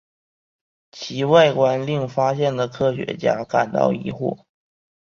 [0.91, 4.35] 其外观令发现的科学家感到疑惑。